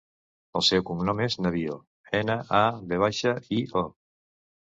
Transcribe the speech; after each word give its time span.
El 0.59 0.63
seu 0.67 0.83
cognom 0.89 1.19
és 1.25 1.35
Navio: 1.47 1.75
ena, 2.21 2.37
a, 2.59 2.63
ve 2.93 3.01
baixa, 3.05 3.35
i, 3.59 3.59
o. 3.85 3.85